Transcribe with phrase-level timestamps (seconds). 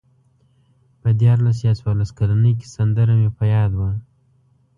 [1.01, 3.91] په دیارلس یا څوارلس کلنۍ کې سندره مې په یاد وه.